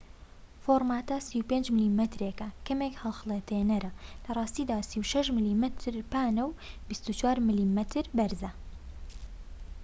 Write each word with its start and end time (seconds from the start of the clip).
فۆرماتە 0.63 1.17
35 1.29 1.65
میلیمەتریەکە 1.77 2.47
کەمێک 2.67 2.93
هەڵخەڵەتێنەرە 3.01 3.91
لە 4.23 4.31
ڕاستیدا 4.37 4.77
36 4.89 5.25
میلیمەتر 5.35 5.93
پانە 6.11 6.43
و 6.47 6.57
24 6.91 7.37
میلیمەتر 7.47 8.05
بەرزە 8.17 8.51